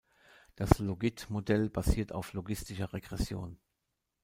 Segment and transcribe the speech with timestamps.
[0.55, 3.59] Das Logit-Modell basiert auf logistischer Regression.